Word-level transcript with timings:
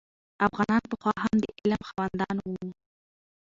افغانان 0.47 0.83
پخوا 0.91 1.13
هم 1.23 1.33
د 1.41 1.45
علم 1.59 1.81
خاوندان 1.89 2.35
وو. 2.49 2.67